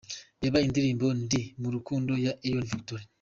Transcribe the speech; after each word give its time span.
Reba 0.41 0.63
indirimbo 0.67 1.05
Ndi 1.23 1.41
mu 1.61 1.69
Rukundo 1.75 2.11
ya 2.25 2.33
Elion 2.47 2.67
Victory:. 2.71 3.05